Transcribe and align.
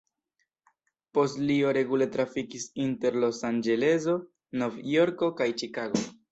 Post 1.17 1.37
tio 1.41 1.43
li 1.49 1.57
regule 1.77 2.07
trafikis 2.17 2.67
inter 2.87 3.21
Los-Anĝeleso, 3.27 4.19
Novjorko 4.65 5.33
kaj 5.41 5.53
Ĉikago. 5.65 6.07